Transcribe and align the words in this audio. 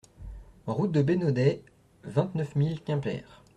Route 0.65 0.91
de 0.93 1.03
Bénodet, 1.03 1.63
vingt-neuf 2.05 2.55
mille 2.55 2.81
Quimper 2.81 3.43